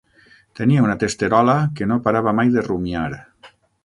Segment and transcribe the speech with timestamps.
[0.59, 3.05] Tenia una testerola que no parava mai de rumiar.